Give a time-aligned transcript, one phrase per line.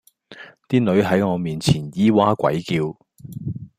[0.67, 2.97] 啲女喺我面前咿哇鬼叫